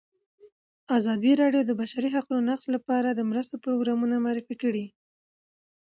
[0.97, 4.85] ازادي راډیو د د بشري حقونو نقض لپاره د مرستو پروګرامونه معرفي کړي.